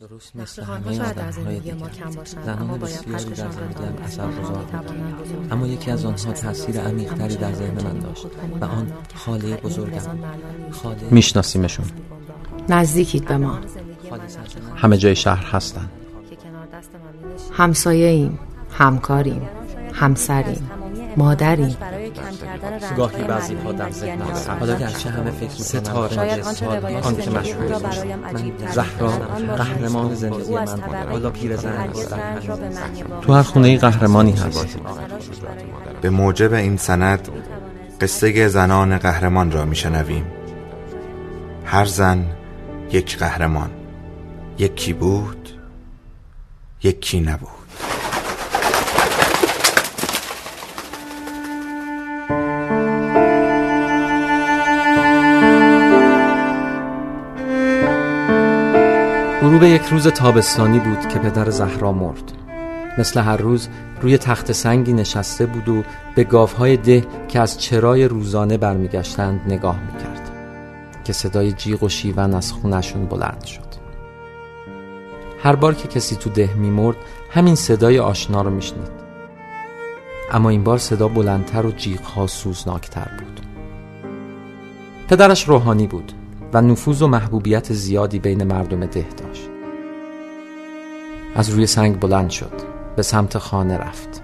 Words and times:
درست 0.00 0.36
مثل 0.36 0.62
همه 0.62 1.00
آدمهای 1.00 1.60
دیگر. 1.60 1.74
زنان 2.44 2.78
بسیاری 2.78 3.24
در 3.34 3.50
زندگیم 3.50 4.02
اثر 4.04 4.30
گذار 4.30 4.64
بود 4.64 5.52
اما 5.52 5.66
یکی 5.66 5.90
از 5.90 6.04
آنها 6.04 6.32
تاثیر 6.32 6.80
عمیقتری 6.80 7.36
در 7.36 7.52
ذهن 7.52 7.84
من 7.84 7.98
داشت 7.98 8.26
و 8.60 8.64
آن 8.64 8.92
خاله 9.14 9.56
بزرگم. 9.56 10.00
خاله 10.70 11.08
میشناسیمشون. 11.10 11.86
نزدیکید 12.68 13.24
به 13.24 13.36
ما. 13.36 13.58
همه 14.76 14.96
جای 14.96 15.16
شهر 15.16 15.44
هستن. 15.44 15.88
همسایه 17.52 18.08
ایم 18.08 18.38
همکاریم 18.70 19.48
همسریم 19.92 20.70
مادریم. 21.16 21.76
گاهی 22.96 23.24
بعضی 23.24 23.54
ها 23.54 23.72
در 23.72 23.90
ذهن 23.90 24.20
حالا 24.60 24.74
گرچه 24.74 25.10
همه 25.10 25.30
فکر 25.30 25.62
ستاره 25.62 26.14
شاید 26.14 26.44
آن 27.02 27.16
که 27.16 27.30
مشهور 27.30 27.78
زهرا 28.72 29.08
قهرمان 29.56 30.14
زندگی 30.14 30.54
من 30.54 30.64
بوده 30.64 31.10
حالا 31.10 31.30
پیرزن 31.30 31.88
تو 33.22 33.32
هر 33.32 33.42
خونه 33.42 33.78
قهرمانی 33.78 34.32
هست 34.32 34.78
به 36.00 36.10
موجب 36.10 36.52
این 36.52 36.76
سند 36.76 37.28
قصه 38.00 38.48
زنان 38.48 38.98
قهرمان 38.98 39.50
را 39.50 39.64
میشنویم. 39.64 40.26
هر 41.64 41.84
زن 41.84 42.26
یک 42.92 43.18
قهرمان. 43.18 43.70
یکی 44.58 44.92
بود 44.92 45.48
یکی 46.82 47.20
نبود. 47.20 47.55
غروب 59.56 59.68
یک 59.68 59.82
روز 59.82 60.08
تابستانی 60.08 60.78
بود 60.78 61.08
که 61.08 61.18
پدر 61.18 61.50
زهرا 61.50 61.92
مرد. 61.92 62.32
مثل 62.98 63.20
هر 63.20 63.36
روز 63.36 63.68
روی 64.00 64.18
تخت 64.18 64.52
سنگی 64.52 64.92
نشسته 64.92 65.46
بود 65.46 65.68
و 65.68 65.82
به 66.14 66.24
گاوهای 66.24 66.76
ده 66.76 67.04
که 67.28 67.40
از 67.40 67.60
چرای 67.60 68.08
روزانه 68.08 68.56
برمیگشتند 68.56 69.40
نگاه 69.48 69.78
می‌کرد 69.82 70.30
که 71.04 71.12
صدای 71.12 71.52
جیغ 71.52 71.82
و 71.82 71.88
شیون 71.88 72.34
از 72.34 72.52
خونشون 72.52 73.06
بلند 73.06 73.44
شد. 73.44 73.66
هر 75.42 75.56
بار 75.56 75.74
که 75.74 75.88
کسی 75.88 76.16
تو 76.16 76.30
ده 76.30 76.54
میمرد 76.54 76.96
همین 77.30 77.54
صدای 77.54 77.98
آشنا 77.98 78.42
رو 78.42 78.50
میشنید. 78.50 78.90
اما 80.32 80.50
این 80.50 80.64
بار 80.64 80.78
صدا 80.78 81.08
بلندتر 81.08 81.66
و 81.66 81.70
جیغها 81.70 82.26
سوزناکتر 82.26 83.10
بود. 83.18 83.40
پدرش 85.08 85.48
روحانی 85.48 85.86
بود 85.86 86.12
و 86.52 86.62
نفوذ 86.62 87.02
و 87.02 87.06
محبوبیت 87.06 87.72
زیادی 87.72 88.18
بین 88.18 88.44
مردم 88.44 88.86
ده 88.86 89.06
داشت. 89.16 89.45
از 91.36 91.50
روی 91.50 91.66
سنگ 91.66 92.00
بلند 92.00 92.30
شد 92.30 92.52
به 92.96 93.02
سمت 93.02 93.38
خانه 93.38 93.78
رفت. 93.78 94.22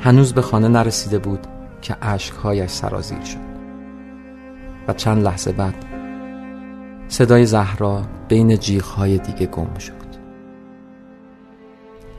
هنوز 0.00 0.34
به 0.34 0.42
خانه 0.42 0.68
نرسیده 0.68 1.18
بود 1.18 1.46
که 1.82 1.94
عشقهایش 1.94 2.70
سرازیر 2.70 3.20
شد. 3.20 3.54
و 4.88 4.92
چند 4.92 5.22
لحظه 5.22 5.52
بعد 5.52 5.74
صدای 7.08 7.46
زهرا 7.46 8.02
بین 8.28 8.56
جیغهای 8.56 9.18
دیگه 9.18 9.46
گم 9.46 9.78
شد. 9.78 9.92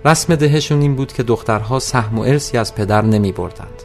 رسم 0.05 0.35
دهشون 0.35 0.81
این 0.81 0.95
بود 0.95 1.13
که 1.13 1.23
دخترها 1.23 1.79
سهم 1.79 2.19
و 2.19 2.21
ارسی 2.21 2.57
از 2.57 2.75
پدر 2.75 3.01
نمی 3.01 3.31
بردند. 3.31 3.83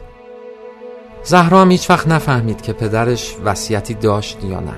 زهرا 1.23 1.61
هم 1.61 1.71
هیچ 1.71 1.89
وقت 1.89 2.07
نفهمید 2.07 2.61
که 2.61 2.73
پدرش 2.73 3.35
وصیتی 3.45 3.93
داشت 3.93 4.43
یا 4.43 4.59
نه. 4.59 4.75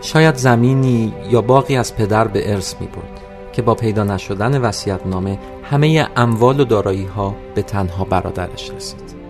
شاید 0.00 0.34
زمینی 0.34 1.14
یا 1.30 1.42
باقی 1.42 1.76
از 1.76 1.96
پدر 1.96 2.28
به 2.28 2.52
ارث 2.52 2.74
می 2.80 2.86
برد. 2.86 3.29
که 3.52 3.62
با 3.62 3.74
پیدا 3.74 4.04
نشدن 4.04 4.60
وصیت 4.60 5.06
نامه 5.06 5.38
همه 5.70 6.08
اموال 6.16 6.60
و 6.60 6.64
دارایی 6.64 7.04
ها 7.04 7.34
به 7.54 7.62
تنها 7.62 8.04
برادرش 8.04 8.70
رسید. 8.70 9.20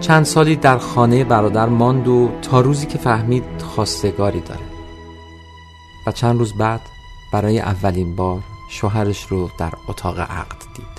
چند 0.00 0.24
سالی 0.24 0.56
در 0.56 0.78
خانه 0.78 1.24
برادر 1.24 1.66
ماند 1.66 2.08
و 2.08 2.30
تا 2.42 2.60
روزی 2.60 2.86
که 2.86 2.98
فهمید 2.98 3.44
خواستگاری 3.62 4.40
داره. 4.40 4.60
و 6.06 6.12
چند 6.12 6.38
روز 6.38 6.54
بعد 6.54 6.80
برای 7.32 7.60
اولین 7.60 8.16
بار 8.16 8.40
شوهرش 8.70 9.26
رو 9.26 9.50
در 9.58 9.72
اتاق 9.88 10.20
عقد 10.20 10.62
دید. 10.74 10.98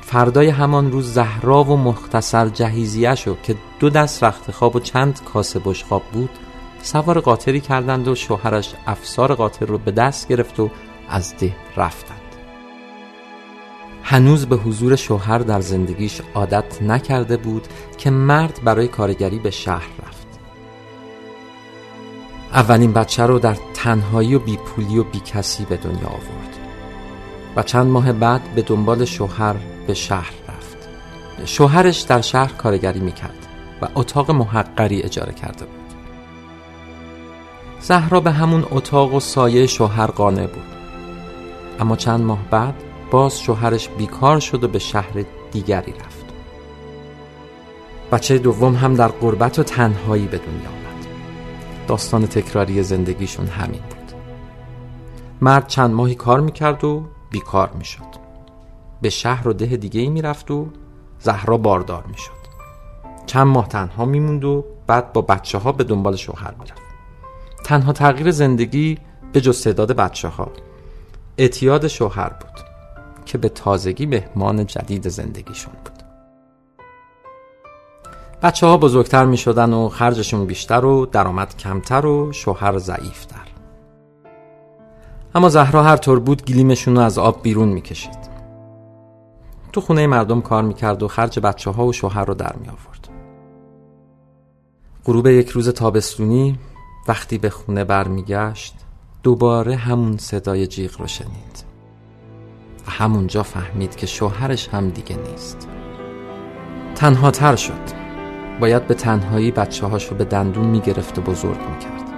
فردای 0.00 0.48
همان 0.48 0.92
روز 0.92 1.14
زهرا 1.14 1.64
و 1.64 1.76
مختصر 1.76 2.48
جهیزیه 2.48 3.14
شو 3.14 3.36
که 3.42 3.56
دو 3.80 3.90
دست 3.90 4.24
رخت 4.24 4.50
خواب 4.50 4.76
و 4.76 4.80
چند 4.80 5.20
کاسه 5.24 5.58
بشخاب 5.64 6.02
بود 6.12 6.30
سوار 6.82 7.20
قاطری 7.20 7.60
کردند 7.60 8.08
و 8.08 8.14
شوهرش 8.14 8.74
افسار 8.86 9.34
قاطر 9.34 9.66
رو 9.66 9.78
به 9.78 9.90
دست 9.90 10.28
گرفت 10.28 10.60
و 10.60 10.70
از 11.08 11.36
ده 11.36 11.56
رفتند. 11.76 12.20
هنوز 14.02 14.46
به 14.46 14.56
حضور 14.56 14.96
شوهر 14.96 15.38
در 15.38 15.60
زندگیش 15.60 16.20
عادت 16.34 16.82
نکرده 16.82 17.36
بود 17.36 17.66
که 17.98 18.10
مرد 18.10 18.60
برای 18.64 18.88
کارگری 18.88 19.38
به 19.38 19.50
شهر 19.50 19.88
رفت. 20.06 20.26
اولین 22.52 22.92
بچه 22.92 23.26
رو 23.26 23.38
در 23.38 23.56
تنهایی 23.74 24.34
و 24.34 24.38
بیپولی 24.38 24.98
و 24.98 25.04
بیکسی 25.04 25.64
به 25.64 25.76
دنیا 25.76 26.08
آورد 26.08 26.58
و 27.56 27.62
چند 27.62 27.86
ماه 27.86 28.12
بعد 28.12 28.54
به 28.54 28.62
دنبال 28.62 29.04
شوهر 29.04 29.56
به 29.86 29.94
شهر 29.94 30.32
رفت. 30.48 30.88
شوهرش 31.44 32.00
در 32.00 32.20
شهر 32.20 32.52
کارگری 32.52 33.00
می‌کرد 33.00 33.46
و 33.82 33.88
اتاق 33.94 34.30
محقری 34.30 35.02
اجاره 35.02 35.32
کرده 35.32 35.64
بود. 35.64 35.79
زهرا 37.80 38.20
به 38.20 38.30
همون 38.30 38.64
اتاق 38.70 39.14
و 39.14 39.20
سایه 39.20 39.66
شوهر 39.66 40.06
قانع 40.06 40.46
بود. 40.46 40.62
اما 41.80 41.96
چند 41.96 42.20
ماه 42.20 42.38
بعد 42.50 42.74
باز 43.10 43.40
شوهرش 43.40 43.88
بیکار 43.88 44.40
شد 44.40 44.64
و 44.64 44.68
به 44.68 44.78
شهر 44.78 45.24
دیگری 45.52 45.92
رفت. 45.92 46.24
بچه 48.12 48.38
دوم 48.38 48.74
هم 48.74 48.94
در 48.94 49.08
غربت 49.08 49.58
و 49.58 49.62
تنهایی 49.62 50.26
به 50.26 50.38
دنیا 50.38 50.68
آمد. 50.68 51.06
داستان 51.88 52.26
تکراری 52.26 52.82
زندگیشون 52.82 53.46
همین 53.46 53.80
بود. 53.80 54.12
مرد 55.40 55.66
چند 55.66 55.90
ماهی 55.90 56.14
کار 56.14 56.40
می‌کرد 56.40 56.84
و 56.84 57.04
بیکار 57.30 57.70
می‌شد. 57.78 58.20
به 59.02 59.10
شهر 59.10 59.48
و 59.48 59.52
ده 59.52 59.76
دیگه 59.76 60.00
ای 60.00 60.08
می‌رفت 60.08 60.50
و 60.50 60.66
زهرا 61.18 61.56
باردار 61.56 62.04
می‌شد. 62.08 62.40
چند 63.26 63.46
ماه 63.46 63.68
تنها 63.68 64.04
میموند 64.04 64.44
و 64.44 64.64
بعد 64.86 65.12
با 65.12 65.20
بچه 65.20 65.58
ها 65.58 65.72
به 65.72 65.84
دنبال 65.84 66.16
شوهر 66.16 66.54
می‌رفت. 66.60 66.89
تنها 67.70 67.92
تغییر 67.92 68.30
زندگی 68.30 68.98
به 69.32 69.40
جز 69.40 69.62
تعداد 69.62 69.92
بچه 69.92 70.28
ها 70.28 70.52
اعتیاد 71.38 71.88
شوهر 71.88 72.28
بود 72.28 72.64
که 73.26 73.38
به 73.38 73.48
تازگی 73.48 74.06
مهمان 74.06 74.66
جدید 74.66 75.08
زندگیشون 75.08 75.72
بود. 75.84 76.02
بچه 78.42 78.66
ها 78.66 78.76
بزرگتر 78.76 79.24
می 79.24 79.36
شدن 79.36 79.72
و 79.72 79.88
خرجشون 79.88 80.46
بیشتر 80.46 80.84
و 80.84 81.06
درآمد 81.06 81.56
کمتر 81.56 82.06
و 82.06 82.32
شوهر 82.32 82.78
ضعیفتر. 82.78 83.46
اما 85.34 85.48
زهرا 85.48 85.82
هر 85.82 85.96
طور 85.96 86.20
بود 86.20 86.44
گلیمشون 86.44 86.96
رو 86.96 87.02
از 87.02 87.18
آب 87.18 87.42
بیرون 87.42 87.68
می 87.68 87.80
کشید 87.80 88.30
تو 89.72 89.80
خونه 89.80 90.06
مردم 90.06 90.40
کار 90.40 90.62
می‌کرد 90.62 91.02
و 91.02 91.08
خرج 91.08 91.40
بچه 91.40 91.70
ها 91.70 91.86
و 91.86 91.92
شوهر 91.92 92.24
رو 92.24 92.34
در 92.34 92.56
می 92.56 92.68
آورد 92.68 93.08
غروب 95.04 95.26
یک 95.26 95.48
روز 95.48 95.68
تابستونی 95.68 96.58
وقتی 97.08 97.38
به 97.38 97.50
خونه 97.50 97.84
برمیگشت 97.84 98.74
دوباره 99.22 99.76
همون 99.76 100.18
صدای 100.18 100.66
جیغ 100.66 101.00
رو 101.00 101.06
شنید. 101.06 101.64
و 102.86 102.90
همونجا 102.90 103.42
فهمید 103.42 103.96
که 103.96 104.06
شوهرش 104.06 104.68
هم 104.68 104.88
دیگه 104.90 105.16
نیست. 105.16 105.68
تنها 106.94 107.30
تر 107.30 107.56
شد. 107.56 108.00
باید 108.60 108.86
به 108.86 108.94
تنهایی 108.94 109.50
بچه 109.50 109.86
هاشو 109.86 110.14
به 110.14 110.24
دندون 110.24 110.66
می‌گرفت 110.66 111.18
و 111.18 111.22
بزرگ 111.22 111.58
می‌کرد. 111.70 112.10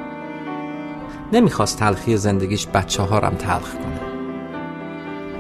نمی‌خواست 1.32 1.79
تلخی 1.79 2.17
زندگیش 2.17 2.67
بچه 2.67 3.02
ها 3.02 3.20
تلخ 3.20 3.75
کنه. 3.75 4.00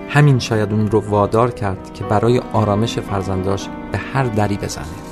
همین 0.08 0.38
شاید 0.38 0.72
اون 0.72 0.90
رو 0.90 1.00
وادار 1.00 1.50
کرد 1.50 1.94
که 1.94 2.04
برای 2.04 2.38
آرامش 2.52 2.98
فرزنداش 2.98 3.68
به 3.92 3.98
هر 3.98 4.24
دری 4.24 4.56
بزنه. 4.56 5.11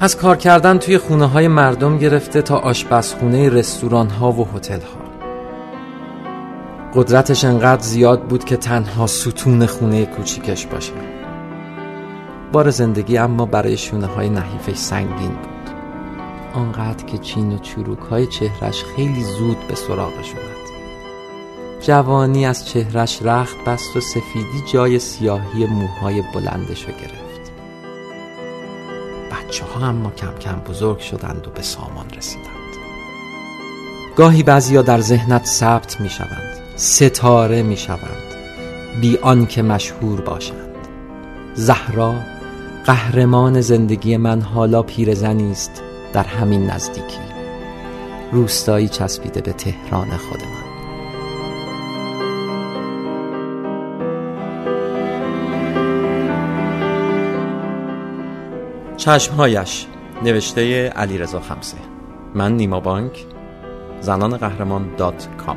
از 0.00 0.16
کار 0.16 0.36
کردن 0.36 0.78
توی 0.78 0.98
خونه 0.98 1.26
های 1.26 1.48
مردم 1.48 1.98
گرفته 1.98 2.42
تا 2.42 2.58
آشپزخونه 2.58 3.48
رستوران 3.48 4.10
ها 4.10 4.32
و 4.32 4.48
هتل 4.54 4.80
ها 4.80 5.08
قدرتش 6.94 7.44
انقدر 7.44 7.82
زیاد 7.82 8.22
بود 8.22 8.44
که 8.44 8.56
تنها 8.56 9.06
ستون 9.06 9.66
خونه 9.66 10.06
کوچیکش 10.06 10.66
باشه. 10.66 10.92
بار 12.52 12.70
زندگی 12.70 13.18
اما 13.18 13.46
برای 13.46 13.76
شونه 13.76 14.06
های 14.06 14.28
نحیفش 14.28 14.76
سنگین 14.76 15.32
بود. 15.32 15.74
آنقدر 16.54 17.04
که 17.04 17.18
چین 17.18 17.52
و 17.52 17.58
چروک 17.58 17.98
های 17.98 18.26
چهرش 18.26 18.84
خیلی 18.96 19.24
زود 19.24 19.56
به 19.68 19.74
سراغش 19.74 20.32
اومد. 20.32 20.68
جوانی 21.80 22.46
از 22.46 22.68
چهرش 22.68 23.22
رخت 23.22 23.56
بست 23.66 23.96
و 23.96 24.00
سفیدی 24.00 24.62
جای 24.72 24.98
سیاهی 24.98 25.66
موهای 25.66 26.22
بلندش 26.34 26.84
رو 26.84 26.92
گرفت. 26.92 27.27
بچه 29.48 29.64
ها 29.64 29.86
اما 29.86 30.10
کم 30.10 30.38
کم 30.40 30.60
بزرگ 30.60 30.98
شدند 30.98 31.46
و 31.46 31.50
به 31.50 31.62
سامان 31.62 32.10
رسیدند. 32.16 32.48
گاهی 34.16 34.42
بعضیا 34.42 34.82
در 34.82 35.00
ذهنت 35.00 35.46
ثبت 35.46 36.00
می 36.00 36.08
شوند 36.08 36.58
ستاره 36.76 37.62
می 37.62 37.76
شوند 37.76 38.34
بی 39.00 39.16
آنکه 39.16 39.62
مشهور 39.62 40.20
باشند. 40.20 40.74
زهرا 41.54 42.14
قهرمان 42.84 43.60
زندگی 43.60 44.16
من 44.16 44.40
حالا 44.40 44.82
پیرزنی 44.82 45.50
است 45.50 45.82
در 46.12 46.24
همین 46.24 46.70
نزدیکی. 46.70 47.20
روستایی 48.32 48.88
چسبیده 48.88 49.40
به 49.40 49.52
تهران 49.52 50.08
خود 50.16 50.40
چشمهایش. 59.08 59.86
نوشته 60.22 60.88
علیرضا 60.88 61.40
خمسه. 61.40 61.76
من 62.34 62.56
نیما 62.56 62.80
بانک. 62.80 63.26
زنان 64.00 64.36
قهرمان 64.36 64.96
دات 64.96 65.28
کام. 65.36 65.56